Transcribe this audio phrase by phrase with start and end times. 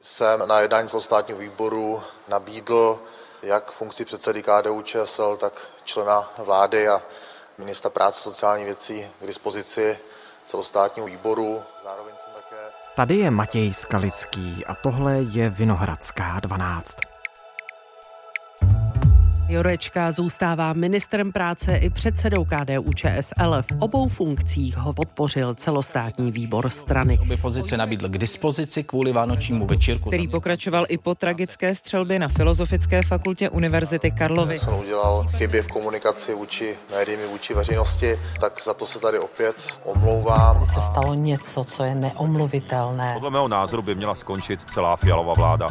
[0.00, 2.98] Jsem na jednání státního výboru nabídl
[3.42, 5.52] jak funkci předsedy KDU ČSL, tak
[5.84, 7.02] člena vlády a
[7.58, 9.98] ministra práce sociální věcí k dispozici
[10.46, 11.62] celostátního výboru.
[11.84, 12.56] Zároveň jsem také...
[12.96, 17.09] Tady je Matěj Skalický a tohle je Vinohradská 12.
[19.50, 23.62] Jurečka zůstává ministrem práce i předsedou KDU ČSL.
[23.62, 27.18] V obou funkcích ho podpořil celostátní výbor strany.
[27.18, 30.08] Obě pozice nabídl k dispozici kvůli vánočnímu večírku.
[30.08, 34.58] Který pokračoval i po tragické střelbě na Filozofické fakultě Univerzity Karlovy.
[34.58, 39.56] Jsem udělal chyby v komunikaci vůči médiím, vůči veřejnosti, tak za to se tady opět
[39.84, 40.54] omlouvám.
[40.54, 43.10] Tady se stalo něco, co je neomluvitelné.
[43.14, 45.68] Podle mého názoru by měla skončit celá fialová vláda.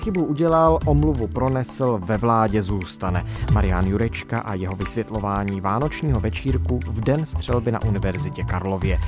[0.00, 3.26] Chybu udělal, omluvu pronesl, ve vládě zůstane.
[3.52, 8.98] Marian Jurečka a jeho vysvětlování vánočního večírku v den střelby na Univerzitě Karlově.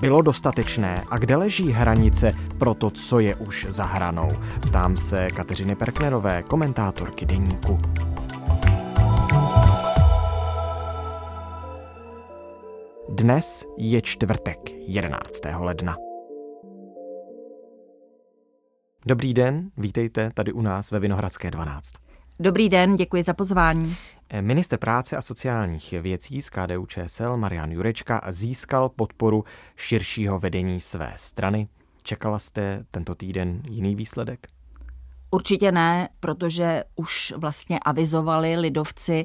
[0.00, 4.32] Bylo dostatečné a kde leží hranice pro to, co je už za hranou?
[4.60, 7.78] Ptám se Kateřiny Perknerové, komentátorky Deníku.
[13.08, 15.40] Dnes je čtvrtek, 11.
[15.58, 16.07] ledna.
[19.08, 21.92] Dobrý den, vítejte tady u nás ve Vinohradské 12.
[22.40, 23.96] Dobrý den, děkuji za pozvání.
[24.40, 29.44] Minister práce a sociálních věcí z KDU ČSL Marian Jurečka získal podporu
[29.76, 31.68] širšího vedení své strany.
[32.02, 34.46] Čekala jste tento týden jiný výsledek?
[35.30, 39.24] Určitě ne, protože už vlastně avizovali lidovci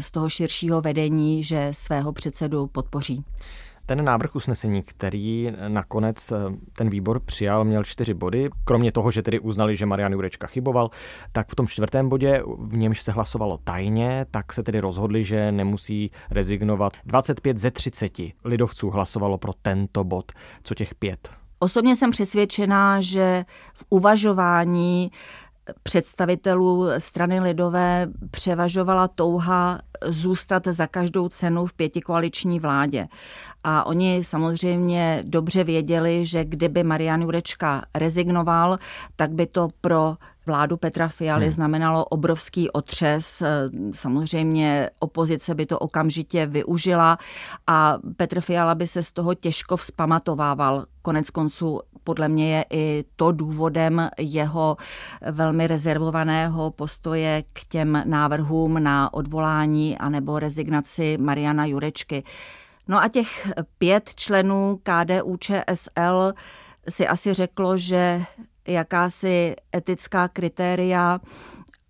[0.00, 3.24] z toho širšího vedení, že svého předsedu podpoří.
[3.86, 6.36] Ten návrh usnesení, který nakonec eh,
[6.76, 8.50] ten výbor přijal, měl čtyři body.
[8.64, 10.90] Kromě toho, že tedy uznali, že Marian Jurečka chyboval,
[11.32, 15.52] tak v tom čtvrtém bodě, v němž se hlasovalo tajně, tak se tedy rozhodli, že
[15.52, 16.92] nemusí rezignovat.
[17.04, 18.12] 25 ze 30
[18.44, 20.32] lidovců hlasovalo pro tento bod.
[20.62, 21.28] Co těch pět?
[21.58, 25.10] Osobně jsem přesvědčená, že v uvažování
[25.82, 33.06] představitelů strany lidové převažovala touha zůstat za každou cenu v pětikoaliční vládě.
[33.64, 38.78] A oni samozřejmě dobře věděli, že kdyby Marian Jurečka rezignoval,
[39.16, 40.16] tak by to pro
[40.46, 41.52] vládu Petra Fialy hmm.
[41.52, 43.42] znamenalo obrovský otřes.
[43.92, 47.18] Samozřejmě opozice by to okamžitě využila
[47.66, 50.86] a Petr Fiala by se z toho těžko vzpamatovával.
[51.02, 54.76] Konec konců podle mě je i to důvodem jeho
[55.30, 62.24] velmi rezervovaného postoje k těm návrhům na odvolání anebo rezignaci Mariana Jurečky.
[62.88, 66.32] No a těch pět členů KDU ČSL
[66.88, 68.22] si asi řeklo, že
[68.68, 71.20] jakási etická kritéria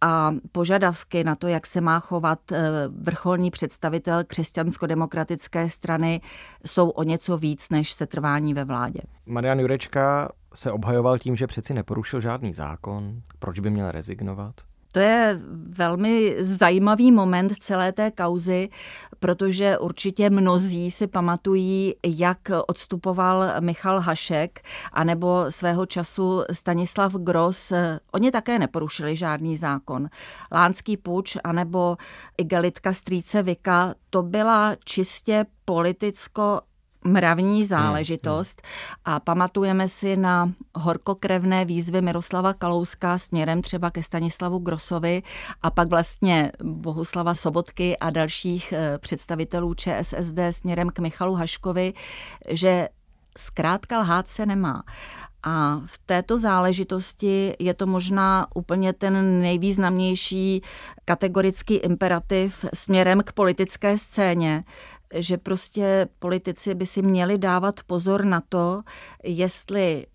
[0.01, 6.21] a požadavky na to, jak se má chovat eh, vrcholný představitel křesťansko-demokratické strany,
[6.67, 9.01] jsou o něco víc než setrvání ve vládě.
[9.27, 13.23] Marian Jurečka se obhajoval tím, že přeci neporušil žádný zákon.
[13.39, 14.55] Proč by měl rezignovat?
[14.95, 18.69] To je velmi zajímavý moment celé té kauzy,
[19.19, 24.61] protože určitě mnozí si pamatují, jak odstupoval Michal Hašek
[24.93, 27.73] anebo svého času Stanislav Gros.
[28.13, 30.09] Oni také neporušili žádný zákon.
[30.53, 31.97] Lánský puč anebo
[32.39, 36.61] igelitka strýce Vika, to byla čistě politicko
[37.05, 38.63] mravní hmm, záležitost
[39.05, 45.23] a pamatujeme si na horkokrevné výzvy Miroslava Kalouska směrem třeba ke Stanislavu Grosovi
[45.63, 51.93] a pak vlastně Bohuslava Sobotky a dalších eh, představitelů ČSSD směrem k Michalu Haškovi,
[52.49, 52.89] že
[53.39, 54.83] zkrátka lhát se nemá.
[55.47, 60.63] A v této záležitosti je to možná úplně ten nejvýznamnější
[61.05, 64.65] kategorický imperativ směrem k politické scéně,
[65.15, 68.83] že prostě politici by si měli dávat pozor na to,
[69.23, 70.07] jestli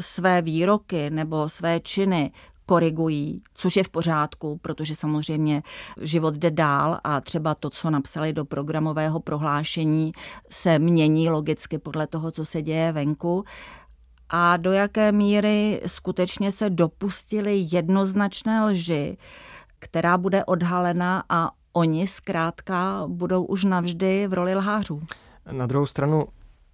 [0.00, 2.32] své výroky nebo své činy
[2.66, 5.62] korigují, což je v pořádku, protože samozřejmě
[6.00, 10.12] život jde dál a třeba to, co napsali do programového prohlášení,
[10.50, 13.44] se mění logicky podle toho, co se děje venku.
[14.28, 19.16] A do jaké míry skutečně se dopustili jednoznačné lži,
[19.78, 25.02] která bude odhalena a oni zkrátka budou už navždy v roli lhářů.
[25.50, 26.26] Na druhou stranu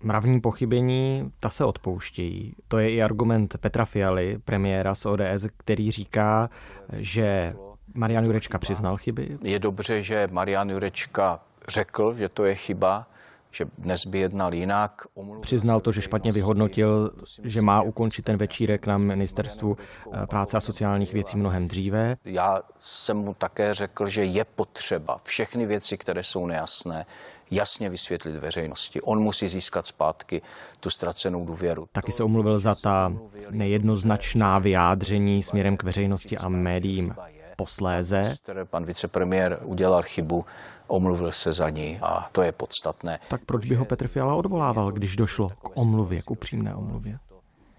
[0.03, 2.55] mravní pochybení, ta se odpouštějí.
[2.69, 6.51] To je i argument Petra Fialy, premiéra z ODS, který říká,
[6.93, 7.55] že
[7.95, 9.39] Marian Jurečka přiznal chyby.
[9.43, 13.07] Je dobře, že Marian Jurečka řekl, že to je chyba,
[13.53, 15.03] že dnes by jednal jinak.
[15.41, 17.11] Přiznal to, že špatně vyhodnotil,
[17.45, 19.77] že má ukončit ten večírek na ministerstvu
[20.13, 22.17] eh, práce a sociálních věcí mnohem dříve.
[22.25, 27.07] Já jsem mu také řekl, že je potřeba všechny věci, které jsou nejasné,
[27.51, 29.01] jasně vysvětlit veřejnosti.
[29.01, 30.43] On musí získat zpátky
[30.81, 31.89] tu ztracenou důvěru.
[31.93, 33.13] Taky se omluvil za ta
[33.51, 37.15] nejednoznačná vyjádření směrem k veřejnosti a médiím
[37.57, 38.35] posléze.
[38.65, 40.45] Pan vicepremiér udělal chybu,
[40.87, 43.19] omluvil se za ní a to je podstatné.
[43.29, 47.19] Tak proč by ho Petr Fiala odvolával, když došlo k omluvě, k upřímné omluvě?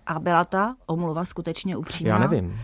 [0.05, 2.13] A byla ta omluva skutečně upřímná?
[2.13, 2.59] Já nevím.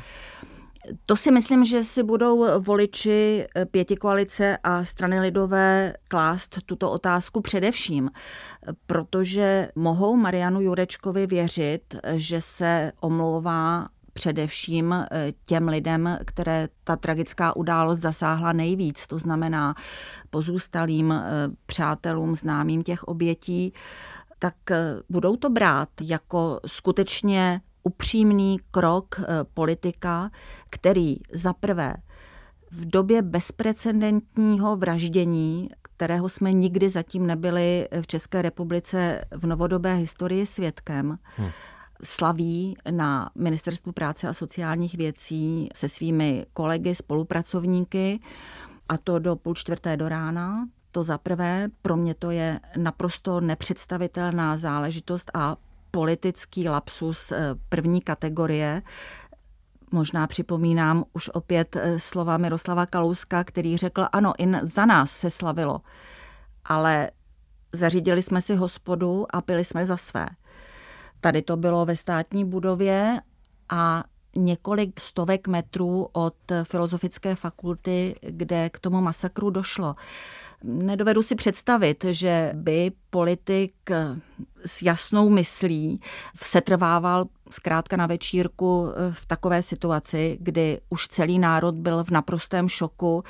[1.05, 7.41] To si myslím, že si budou voliči pěti koalice a strany lidové klást tuto otázku
[7.41, 8.09] především,
[8.85, 15.07] protože mohou Marianu Jurečkovi věřit, že se omlouvá především eh,
[15.45, 19.75] těm lidem, které ta tragická událost zasáhla nejvíc, to znamená
[20.29, 21.23] pozůstalým eh,
[21.65, 23.73] přátelům, známým těch obětí,
[24.39, 29.21] tak eh, budou to brát jako skutečně upřímný krok
[29.53, 30.31] politika,
[30.69, 31.95] který za prvé
[32.71, 40.45] v době bezprecedentního vraždění, kterého jsme nikdy zatím nebyli v České republice v novodobé historii
[40.45, 41.49] svědkem, hmm
[42.03, 48.19] slaví na Ministerstvu práce a sociálních věcí se svými kolegy, spolupracovníky
[48.89, 50.67] a to do půl čtvrté do rána.
[50.91, 55.55] To za prvé, pro mě to je naprosto nepředstavitelná záležitost a
[55.91, 58.81] politický lapsus eh, první kategorie.
[59.91, 65.29] Možná připomínám už opět eh, slova Miroslava Kalouska, který řekl, ano, i za nás se
[65.29, 65.81] slavilo,
[66.65, 67.11] ale
[67.73, 70.25] zařídili jsme si hospodu a pili jsme za své.
[71.21, 73.21] Tady to bylo ve státní budově
[73.69, 74.03] a
[74.35, 79.95] několik stovek metrů od Filozofické fakulty, kde k tomu masakru došlo.
[80.63, 83.73] Nedovedu si představit, že by politik
[84.65, 86.01] s jasnou myslí
[86.41, 92.69] setrvával zkrátka na večírku eh, v takové situaci, kdy už celý národ byl v naprostém
[92.69, 93.23] šoku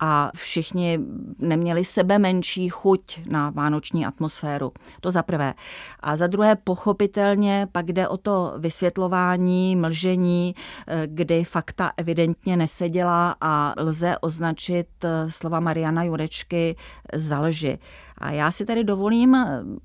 [0.00, 0.98] a všichni
[1.38, 4.72] neměli sebe menší chuť na vánoční atmosféru.
[5.00, 5.54] To za prvé.
[6.00, 10.54] A za druhé, pochopitelně pak jde o to vysvětlování, mlžení,
[10.86, 16.76] eh, kdy fakta evidentně neseděla a lze označit eh, slova Mariana Jurečky
[17.14, 17.78] za lži.
[18.18, 19.36] A já si tady dovolím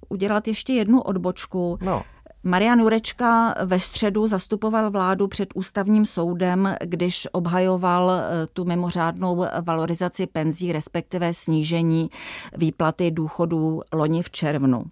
[0.10, 1.78] udělat ještě jednu odbočku.
[1.82, 2.04] No.
[2.44, 10.28] Marian Jurečka ve středu zastupoval vládu před ústavním soudem, když obhajoval eh, tu mimořádnou valorizaci
[10.28, 12.10] penzí, respektive snížení
[12.58, 14.84] výplaty důchodů loni v červnu.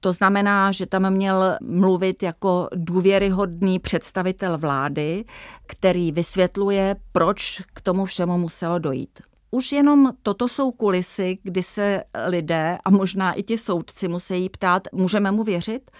[0.00, 5.24] To znamená, že tam měl mluvit jako důvěryhodný představitel vlády,
[5.66, 9.20] který vysvětluje, proč k tomu všemu muselo dojít.
[9.50, 14.82] Už jenom toto jsou kulisy, kdy se lidé a možná i ti soudci musí ptát,
[14.92, 15.90] můžeme mu věřit?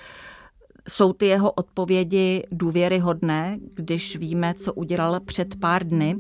[0.89, 6.17] Jsou ty jeho odpovědi důvěryhodné, když víme, co udělal před pár dny?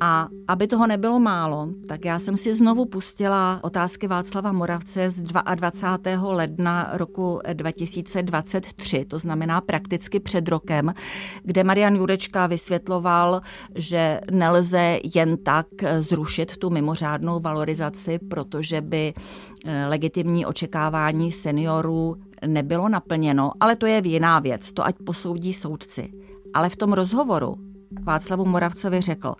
[0.00, 5.20] A aby toho nebylo málo, tak já jsem si znovu pustila otázky Václava Moravce z
[5.20, 6.32] 22.
[6.32, 10.94] ledna roku 2023, to znamená prakticky před rokem,
[11.42, 13.40] kde Marian Jurečka vysvětloval,
[13.74, 15.66] že nelze jen tak
[16.00, 19.14] zrušit tu mimořádnou valorizaci, protože by
[19.66, 22.16] eh, legitimní očekávání seniorů
[22.46, 26.12] nebylo naplněno, ale to je jiná věc, to ať posoudí soudci.
[26.54, 27.56] Ale v tom rozhovoru
[28.04, 29.34] Václavu Moravcovi řekl,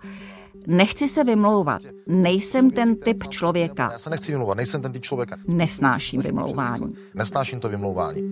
[0.71, 1.83] Nechci se vymlouvat.
[2.07, 3.89] Nejsem ten typ člověka.
[3.93, 5.37] Já se nechci vymlouvat, nejsem ten typ člověka.
[5.49, 6.95] Nesnáším vymlouvání.
[7.15, 8.23] Nesnáším to vymlouvání.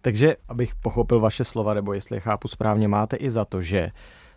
[0.00, 3.90] Takže, abych pochopil vaše slova, nebo jestli je chápu správně, máte i za to, že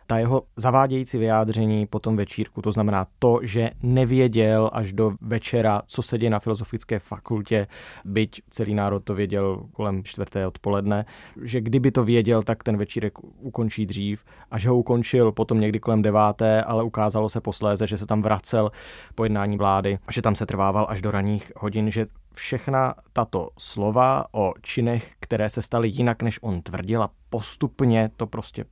[0.09, 5.81] ta jeho zavádějící vyjádření po tom večírku, to znamená to, že nevěděl až do večera,
[5.85, 7.67] co se děje na filozofické fakultě,
[8.05, 11.05] byť celý národ to věděl kolem čtvrté odpoledne,
[11.41, 14.25] že kdyby to věděl, tak ten večírek ukončí dřív.
[14.51, 18.21] A že ho ukončil potom někdy kolem deváté, ale ukázalo se posléze, že se tam
[18.21, 18.71] vracel
[19.15, 23.49] po jednání vlády a že tam se trvával až do raných hodin, že všechna tato
[23.59, 28.65] slova o činech, které se staly jinak, než on tvrdil a postupně to prostě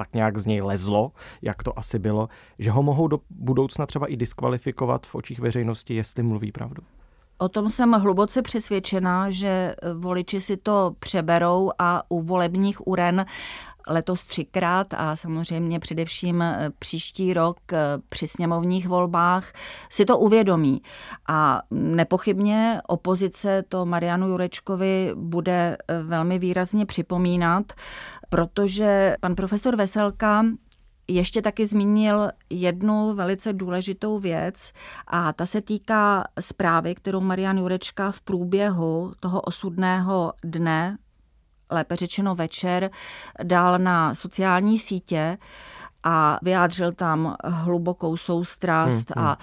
[0.00, 2.28] tak nějak z něj lezlo, jak to asi bylo,
[2.58, 6.82] že ho mohou do budoucna třeba i diskvalifikovat v očích veřejnosti, jestli mluví pravdu?
[7.38, 13.24] O tom jsem hluboce přesvědčená, že voliči si to přeberou a u volebních uren
[13.90, 17.78] letos třikrát a samozřejmě především eh, příští rok eh,
[18.08, 19.52] při sněmovních volbách
[19.90, 20.82] si to uvědomí.
[21.28, 27.72] A nepochybně opozice to Marianu Jurečkovi bude eh, velmi výrazně připomínat,
[28.28, 30.44] protože pan profesor Veselka
[31.08, 34.72] ještě taky zmínil jednu velice důležitou věc
[35.06, 40.98] a ta se týká zprávy, kterou Marian Jurečka v průběhu toho osudného dne
[41.70, 42.90] lépe řečeno večer,
[43.42, 45.38] dal na sociální sítě
[46.02, 49.38] a vyjádřil tam hlubokou soustrast hmm, a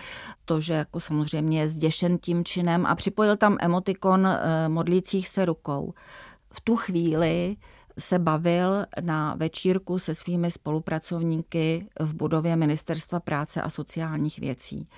[0.45, 5.45] to, že jako samozřejmě je zděšen tím činem a připojil tam emotikon eh, modlících se
[5.45, 5.93] rukou.
[6.53, 7.57] V tu chvíli
[7.99, 14.89] se bavil na večírku se svými spolupracovníky v budově Ministerstva práce a sociálních věcí.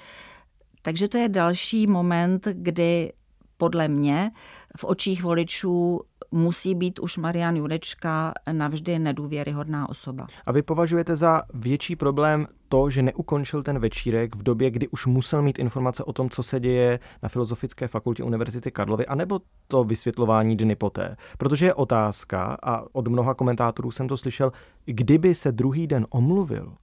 [0.82, 3.14] Takže to je další moment, kdy
[3.58, 4.32] podle mě
[4.78, 10.28] v očích voličů musí být už Marian Jurečka navždy nedůvěryhodná osoba.
[10.46, 15.06] A vy považujete za větší problém to, že neukončil ten večírek v době, kdy už
[15.06, 19.84] musel mít informace o tom, co se děje na Filozofické fakultě Univerzity Karlovy, anebo to
[19.84, 21.16] vysvětlování dny poté?
[21.38, 24.52] Protože je otázka, a od mnoha komentátorů jsem to slyšel,
[24.86, 26.74] kdyby se druhý den omluvil,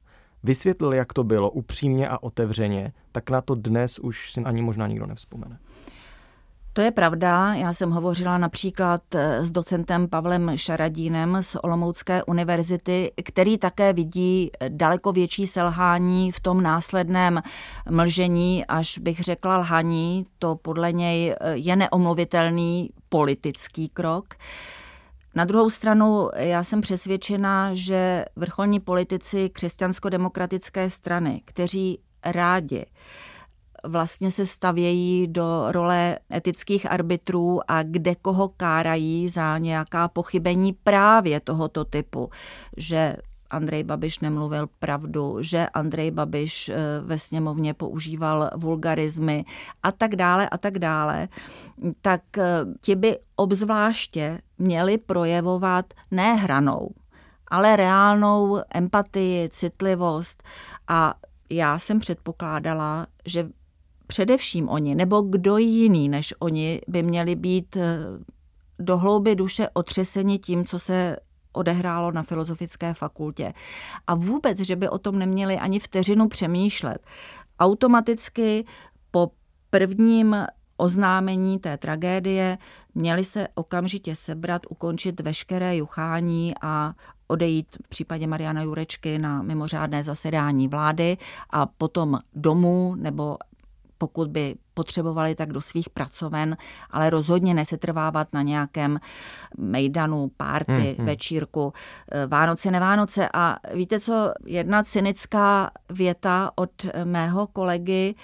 [0.42, 4.86] vysvětlil, jak to bylo upřímně a otevřeně, tak na to dnes už si ani možná
[4.86, 5.58] nikdo nevzpomene.
[6.76, 7.54] To je pravda.
[7.54, 14.50] Já jsem hovořila například eh, s docentem Pavlem Šaradínem z Olomoucké univerzity, který také vidí
[14.68, 17.42] daleko větší selhání v tom následném
[17.90, 20.26] mlžení, až bych řekla lhaní.
[20.38, 24.34] To podle něj eh, je neomluvitelný politický krok.
[25.34, 32.86] Na druhou stranu já jsem přesvědčena, že vrcholní politici křesťansko-demokratické strany, kteří rádi
[33.84, 41.40] vlastně se stavějí do role etických arbitrů a kde koho kárají za nějaká pochybení právě
[41.40, 42.30] tohoto typu,
[42.76, 43.16] že
[43.50, 49.44] Andrej Babiš nemluvil pravdu, že Andrej Babiš eh, ve sněmovně používal vulgarizmy
[49.82, 51.28] a tak dále a tak dále,
[52.02, 52.44] tak eh,
[52.80, 56.90] ti by obzvláště měli projevovat ne hranou,
[57.48, 60.42] ale reálnou empatii, citlivost.
[60.88, 61.14] A
[61.50, 63.48] já jsem předpokládala, že
[64.06, 67.98] především oni, nebo kdo jiný než oni by měli být eh,
[68.78, 71.16] do hlouby duše otřeseni tím, co se
[71.52, 73.52] odehrálo na filozofické fakultě.
[74.06, 76.98] A vůbec, že by o tom neměli ani vteřinu přemýšlet.
[77.58, 78.64] Automaticky
[79.10, 79.30] po
[79.70, 80.36] prvním
[80.76, 82.58] oznámení té tragédie
[82.94, 86.94] měli se okamžitě sebrat, ukončit veškeré juchání a
[87.28, 91.16] odejít v případě Mariana Jurečky na mimořádné zasedání vlády
[91.50, 93.36] a potom domů nebo
[93.98, 96.56] pokud by potřebovali, tak do svých pracoven,
[96.90, 99.00] ale rozhodně nesetrvávat na nějakém
[99.58, 101.06] mejdanu, párty, hmm, hmm.
[101.06, 101.72] večírku,
[102.12, 103.28] eh, Vánoce, nevánoce.
[103.34, 106.70] A víte co, jedna cynická věta od
[107.04, 108.14] mého kolegy,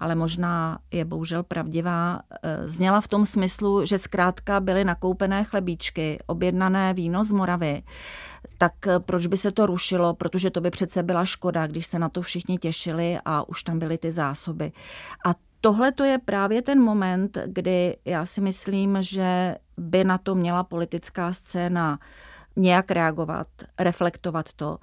[0.00, 6.18] ale možná je bohužel pravdivá, eh, zněla v tom smyslu, že zkrátka byly nakoupené chlebíčky,
[6.26, 7.82] objednané víno z Moravy,
[8.58, 11.98] tak eh, proč by se to rušilo, protože to by přece byla škoda, když se
[11.98, 14.72] na to všichni těšili a už tam byly ty zásoby.
[15.26, 20.34] A tohle to je právě ten moment, kdy já si myslím, že by na to
[20.34, 21.98] měla politická scéna
[22.56, 23.46] nějak reagovat,
[23.78, 24.78] reflektovat to,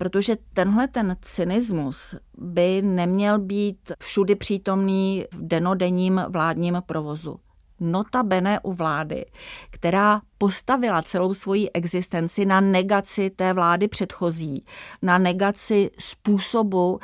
[0.00, 7.40] protože tenhle ten cynismus by neměl být všudy přítomný v denodenním vládním provozu.
[7.80, 9.24] Notabene u vlády,
[9.70, 14.64] která postavila celou svoji existenci na negaci té vlády předchozí,
[15.02, 17.00] na negaci způsobu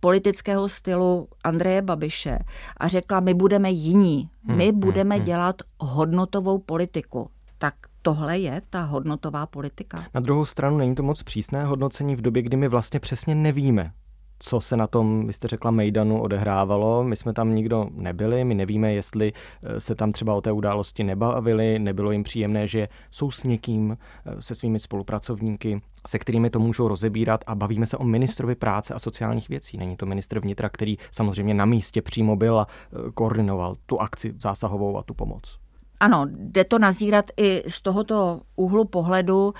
[0.00, 2.38] politického stylu Andreje Babiše
[2.76, 7.30] a řekla, my budeme jiní, my hmm, hmm budeme hmm, dělat hodnotovou politiku.
[7.58, 7.74] Tak
[8.06, 10.04] tohle je ta hodnotová politika.
[10.14, 13.92] Na druhou stranu není to moc přísné hodnocení v době, kdy my vlastně přesně nevíme,
[14.38, 17.04] co se na tom, vy jste řekla, Mejdanu odehrávalo.
[17.04, 21.04] My jsme tam nikdo nebyli, my nevíme, jestli eh, se tam třeba o té události
[21.04, 26.58] nebavili, nebylo jim příjemné, že jsou s někým, eh, se svými spolupracovníky, se kterými to
[26.58, 29.76] můžou rozebírat a bavíme se o ministrovi práce a sociálních věcí.
[29.78, 34.34] Není to ministr vnitra, který samozřejmě na místě přímo byl a eh, koordinoval tu akci
[34.38, 35.65] zásahovou a tu pomoc.
[36.00, 39.54] Ano, jde to nazírat i z tohoto úhlu pohledu,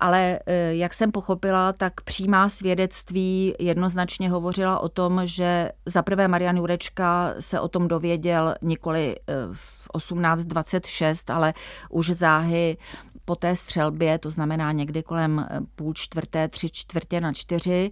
[0.00, 6.56] ale eh, jak jsem pochopila, tak přímá svědectví jednoznačně hovořila o tom, že zaprvé Marian
[6.56, 11.54] Jurečka se o tom dověděl nikoli eh, v 1826, ale
[11.90, 12.76] už záhy
[13.24, 17.90] po té střelbě, to znamená někdy kolem eh, půl čtvrté, tři čtvrtě na čtyři.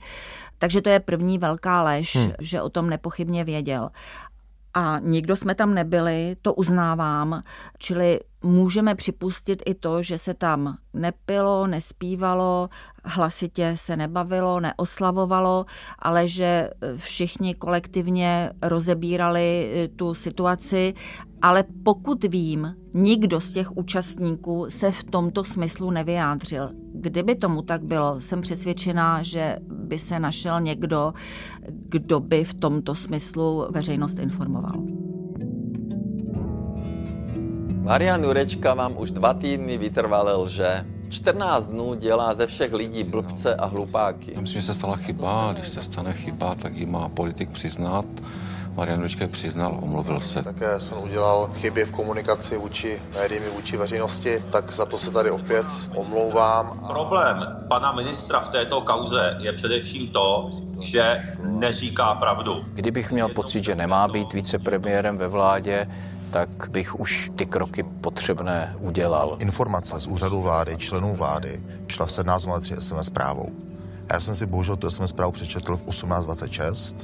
[0.59, 2.33] Takže to je první velká lež, hmm.
[2.41, 3.89] že o tom nepochybně věděl
[4.75, 7.43] a nikdo jsme tam nebyli, to uznávám,
[7.79, 12.69] čili můžeme připustit i to, že se tam nepilo, nespívalo,
[13.05, 15.67] hlasitě se nebavilo, neoslavovalo,
[15.99, 20.95] ale že všichni kolektivně rozebírali eh, tu situaci.
[21.43, 26.71] Ale pokud vím, nikdo z těch účastníků se v tomto smyslu nevyjádřil.
[27.01, 31.13] Kdyby tomu tak bylo, jsem přesvědčená, že by se našel někdo,
[31.69, 34.73] kdo by v tomto smyslu veřejnost informoval.
[37.83, 40.87] Marian Jurečka vám už dva týdny vytrvale lže.
[41.09, 44.33] 14 dnů dělá ze všech lidí blbce a hlupáky.
[44.35, 48.07] Já myslím, že se stala chyba, když se stane chyba, tak ji má politik přiznat.
[48.81, 50.43] Marian Jurečka přiznal, omluvil se.
[50.43, 55.31] Také jsem udělal chyby v komunikaci vůči médiím vůči veřejnosti, tak za to se tady
[55.31, 56.87] opět omlouvám.
[56.89, 62.65] Problém pana ministra v této kauze je především to, že neříká pravdu.
[62.75, 65.91] Kdybych měl pocit, že nemá být vicepremiérem ve vládě,
[66.31, 69.37] tak bych už ty kroky potřebné udělal.
[69.41, 73.70] Informace z úřadu vlády, členů vlády, šla v 17.03 SMS zprávou.
[74.13, 76.97] Já jsem si bohužel tu SMS zprávu přečetl v 18.26,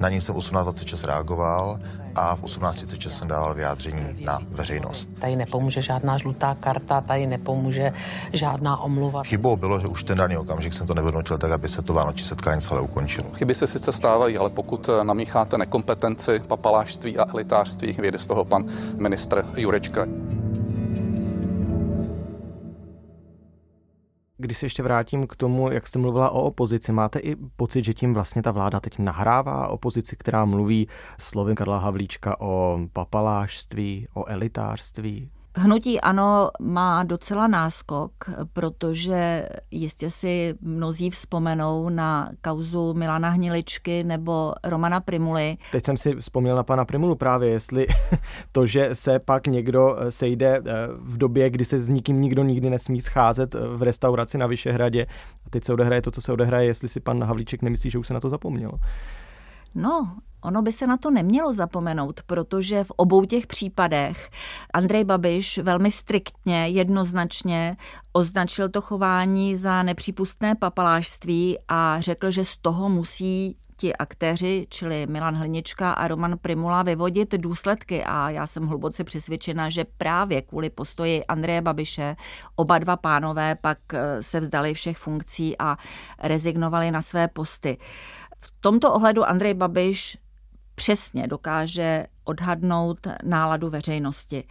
[0.00, 1.80] na ní jsem 18.26 reagoval
[2.14, 5.08] a v 18.36 jsem dával vyjádření na veřejnost.
[5.18, 7.92] Tady nepomůže žádná žlutá karta, tady nepomůže
[8.32, 9.22] žádná omluva.
[9.22, 12.24] Chybou bylo, že už ten daný okamžik jsem to nevyhodnotil tak, aby se to vánoční
[12.24, 13.30] setkání celé ukončilo.
[13.30, 18.64] Chyby se sice stávají, ale pokud namícháte nekompetenci, papalášství a elitářství, vyjde z toho pan
[18.96, 20.06] ministr Jurečka.
[24.36, 27.94] Když se ještě vrátím k tomu, jak jste mluvila o opozici, máte i pocit, že
[27.94, 30.88] tím vlastně ta vláda teď nahrává opozici, která mluví
[31.18, 35.30] slovy Karla Havlíčka o papalášství, o elitářství?
[35.56, 38.12] Hnutí ano má docela náskok,
[38.52, 45.56] protože jistě si mnozí vzpomenou na kauzu Milana Hniličky nebo Romana Primuly.
[45.72, 47.86] Teď jsem si vzpomněl na pana Primulu právě, jestli
[48.52, 50.62] to, že se pak někdo sejde eh,
[51.00, 55.06] v době, kdy se s nikým nikdo nikdy nesmí scházet v restauraci na Vyšehradě
[55.46, 58.06] a teď se odehraje to, co se odehraje, jestli si pan Havlíček nemyslí, že už
[58.06, 58.70] se na to zapomněl.
[59.74, 64.30] No, Ono by se na to nemělo zapomenout, protože v obou těch případech
[64.74, 67.76] Andrej Babiš velmi striktně, jednoznačně
[68.12, 75.06] označil to chování za nepřípustné papalášství a řekl, že z toho musí ti aktéři, čili
[75.06, 80.70] Milan Hlinička a Roman Primula, vyvodit důsledky a já jsem hluboce přesvědčena, že právě kvůli
[80.70, 82.16] postoji Andreje Babiše
[82.56, 85.76] oba dva pánové pak eh, se vzdali všech funkcí a
[86.22, 87.78] rezignovali na své posty.
[88.40, 90.18] V tomto ohledu Andrej Babiš
[90.74, 94.44] přesně dokáže odhadnout náladu veřejnosti.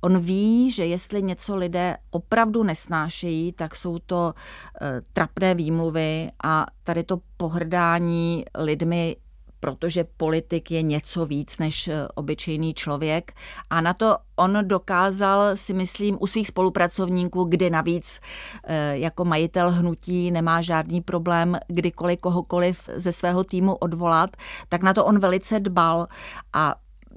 [0.00, 4.34] On ví, že jestli něco lidé opravdu nesnášejí, tak jsou to
[4.82, 9.16] e, trapné výmluvy a tady to pohrdání lidmi
[9.60, 13.32] protože politik je něco víc než eh, obyčejný člověk.
[13.70, 18.20] A na to on dokázal, si myslím, u svých spolupracovníků, kdy navíc
[18.64, 24.36] eh, jako majitel hnutí nemá žádný problém kdykoliv kohokoliv ze svého týmu odvolat,
[24.68, 26.06] tak na to on velice dbal.
[26.52, 26.74] A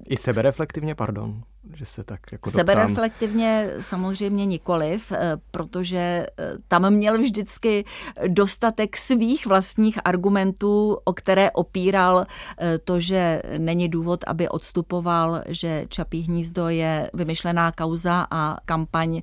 [0.09, 7.17] i sebereflektivně, pardon že se tak jako Sebereflektivně samozřejmě nikoliv, eh, protože eh, tam měl
[7.17, 7.85] vždycky
[8.27, 12.25] dostatek svých vlastních argumentů, o které opíral
[12.57, 19.21] eh, to, že není důvod, aby odstupoval, že Čapí hnízdo je vymyšlená kauza a kampaň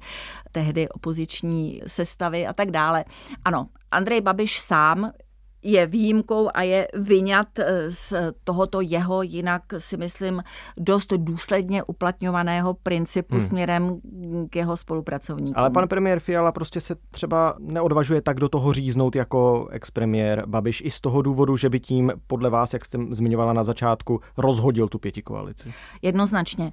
[0.53, 3.05] tehdy opoziční sestavy a tak dále.
[3.45, 5.13] Ano, Andrej Babiš sám
[5.63, 8.13] je výjimkou a je vyňat eh, z
[8.45, 10.43] tohoto jeho, jinak si myslím,
[10.77, 13.47] dost důsledně uplatňovaného principu hmm.
[13.47, 14.01] směrem
[14.51, 15.55] k jeho spolupracovníkům.
[15.57, 20.83] Ale pan premiér Fiala prostě se třeba neodvažuje tak do toho říznout jako expremiér Babiš
[20.85, 24.89] i z toho důvodu, že by tím podle vás, jak jste zmiňovala na začátku, rozhodil
[24.89, 25.73] tu pěti koalici.
[26.03, 26.73] Jednoznačně.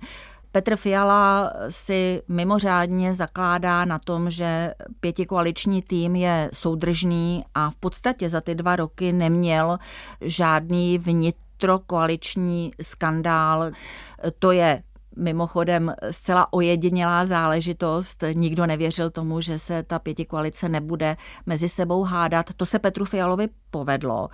[0.52, 8.30] Petr Fiala si mimořádně zakládá na tom, že pětikoaliční tým je soudržný a v podstatě
[8.30, 9.78] za ty dva roky neměl
[10.22, 13.72] žádný vnitrokoaliční skandál.
[14.40, 14.84] To je
[15.20, 18.24] Mimochodem zcela ojedinělá záležitost.
[18.34, 22.46] Nikdo nevěřil tomu, že se ta pětikoalice nebude mezi sebou hádat.
[22.58, 24.30] To se Petru Fialovi povedlo.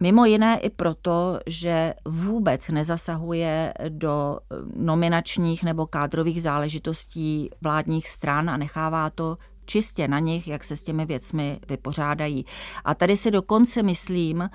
[0.00, 8.50] Mimo jiné i proto, že vůbec nezasahuje do eh, nominačních nebo kádrových záležitostí vládních stran
[8.50, 12.44] a nechává to čistě na nich, jak se s těmi věcmi vypořádají.
[12.84, 14.50] A tady si dokonce myslím,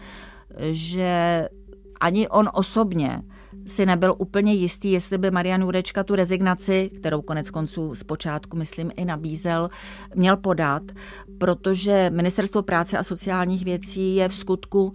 [0.69, 1.47] že
[1.99, 3.21] ani on osobně
[3.67, 8.91] si nebyl úplně jistý, jestli by Marian Jurečka tu rezignaci, kterou konec konců zpočátku, myslím,
[8.95, 9.69] i nabízel,
[10.15, 10.83] měl podat,
[11.37, 14.93] protože Ministerstvo práce a sociálních věcí je v skutku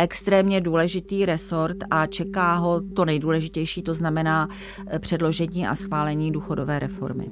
[0.00, 4.48] extrémně důležitý resort a čeká ho to nejdůležitější, to znamená
[4.86, 7.30] eh, předložení a schválení důchodové reformy.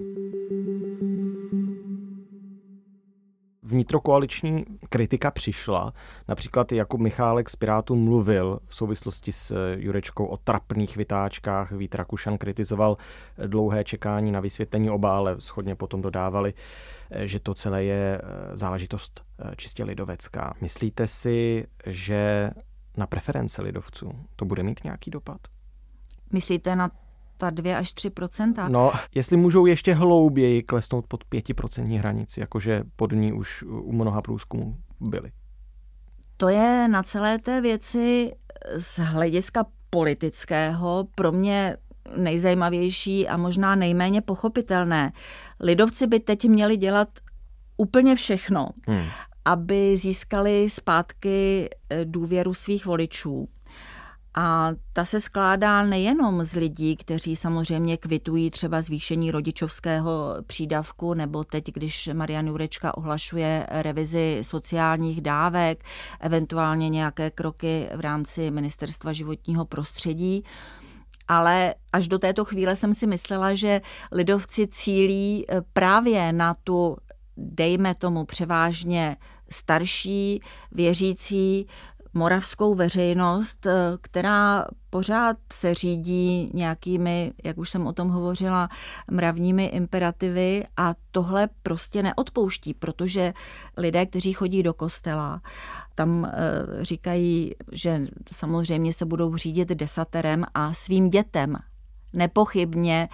[3.69, 5.93] vnitrokoaliční kritika přišla.
[6.29, 11.73] Například Jakub Michálek z Pirátů mluvil v souvislosti s eh, Jurečkou o trapných vytáčkách.
[11.73, 12.97] Vít Rakušan kritizoval
[13.39, 16.55] eh, dlouhé čekání na vysvětlení oba, ale schodně potom dodávali,
[17.25, 19.23] že to celé je záležitost
[19.57, 20.55] čistě lidovecká.
[20.61, 22.51] Myslíte si, že
[22.97, 25.41] na preference lidovců to bude mít nějaký dopad?
[26.33, 26.91] Myslíte na
[27.37, 33.13] ta 2 až 3% No, jestli můžou ještě hlouběji klesnout pod 5% hranici, jakože pod
[33.13, 35.33] ní už u mnoha průzkumů byly.
[36.37, 38.33] To je na celé té věci
[38.79, 41.77] z hlediska politického pro mě
[42.17, 45.13] nejzajímavější a možná nejméně pochopitelné.
[45.61, 47.09] Lidovci by teď měli dělat
[47.77, 49.05] úplně všechno, hmm.
[49.45, 53.49] aby získali zpátky eh, důvěru svých voličů.
[54.41, 61.45] A ta se skládá nejenom z lidí, kteří samozřejmě kvitují třeba zvýšení rodičovského přídavku, nebo
[61.45, 65.85] teď, když Marian Jurečka ohlašuje revizi sociálních dávek,
[66.21, 70.45] eventuálně nějaké kroky v rámci Ministerstva životního prostředí.
[71.29, 73.81] Ale až do této chvíle jsem si myslela, že
[74.13, 76.97] lidovci cílí eh, právě na tu,
[77.37, 79.17] dejme tomu převážně
[79.51, 80.41] starší,
[80.73, 81.67] věřící,
[82.15, 88.69] moravskou veřejnost, eh, která pořád se řídí nějakými, jak už jsem o tom hovořila,
[89.11, 93.33] mravními imperativy a tohle prostě neodpouští, protože
[93.77, 95.41] lidé, kteří chodí do kostela,
[95.95, 98.01] tam eh, říkají, že
[98.33, 101.57] samozřejmě se budou řídit desaterem a svým dětem
[102.13, 103.09] nepochybně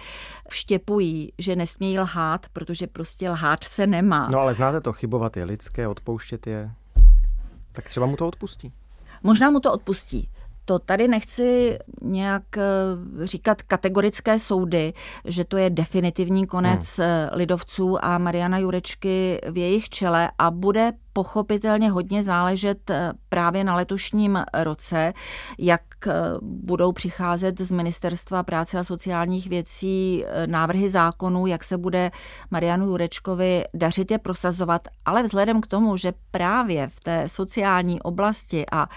[0.49, 4.29] vštěpují, že nesmějí lhát, protože prostě lhát se nemá.
[4.29, 6.71] No ale znáte to, chybovat je lidské, odpouštět je.
[7.71, 8.73] Tak třeba mu to odpustí.
[9.23, 10.29] Možná mu to odpustí.
[10.65, 12.63] To tady nechci nějak eh,
[13.23, 14.93] říkat kategorické soudy,
[15.25, 17.07] že to je definitivní konec hmm.
[17.07, 23.63] Eh, lidovců a Mariana Jurečky v jejich čele a bude pochopitelně hodně záležet eh, právě
[23.63, 25.13] na letošním roce,
[25.59, 31.77] jak eh, budou přicházet z Ministerstva práce a sociálních věcí eh, návrhy zákonů, jak se
[31.77, 32.11] bude
[32.51, 38.65] Marianu Jurečkovi dařit je prosazovat, ale vzhledem k tomu, že právě v té sociální oblasti
[38.71, 38.87] a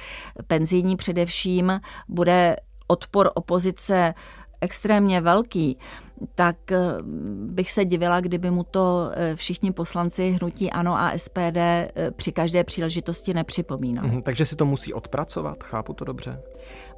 [0.46, 2.56] penzijní především bude
[2.88, 4.14] odpor opozice
[4.60, 5.78] extrémně velký,
[6.34, 6.78] tak eh,
[7.46, 12.32] bych se divila, kdyby mu to eh, všichni poslanci hnutí ANO a SPD eh, při
[12.32, 14.08] každé příležitosti nepřipomínali.
[14.08, 16.42] Mhm, takže si to musí odpracovat, chápu to dobře?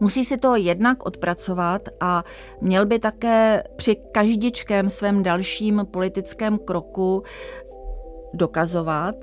[0.01, 2.25] Musí si to jednak odpracovat a
[2.61, 7.23] měl by také při každičkém svém dalším politickém kroku
[8.35, 9.15] dokazovat,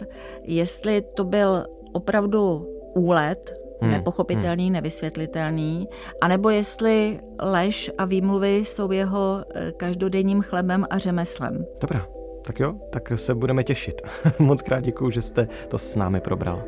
[0.44, 3.92] jestli to byl opravdu úlet, hmm.
[3.92, 4.74] nepochopitelný, hmm.
[4.74, 5.88] nevysvětlitelný,
[6.22, 11.66] anebo jestli lež a výmluvy jsou jeho eh, každodenním chlebem a řemeslem.
[11.82, 12.08] Dobrá,
[12.46, 14.02] tak jo, tak se budeme těšit.
[14.40, 16.64] Moc krát děkuju, že jste to s námi probral.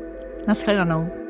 [0.46, 1.29] Naschledanou.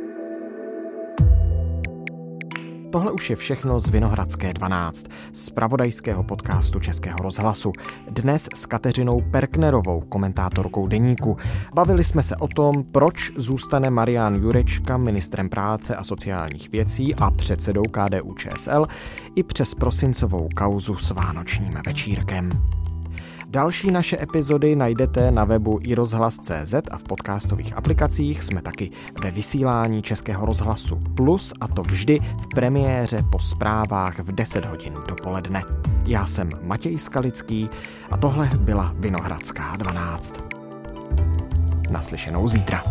[2.90, 7.72] Tohle už je všechno z Vinohradské 12, z pravodajského podcastu Českého rozhlasu.
[8.10, 11.36] Dnes s Kateřinou Perknerovou, komentátorkou deníku.
[11.74, 17.30] Bavili jsme se o tom, proč zůstane Marian Jurečka ministrem práce a sociálních věcí a
[17.30, 18.84] předsedou KDU ČSL
[19.34, 22.50] i přes prosincovou kauzu s Vánočním večírkem.
[23.52, 28.90] Další naše epizody najdete na webu i rozhlas.cz a v podcastových aplikacích jsme taky
[29.22, 34.94] ve vysílání Českého rozhlasu Plus a to vždy v premiéře po zprávách v 10 hodin
[35.08, 35.62] dopoledne.
[36.06, 37.68] Já jsem Matěj Skalický
[38.10, 40.44] a tohle byla Vinohradská 12.
[41.90, 42.84] Naslyšenou zítra.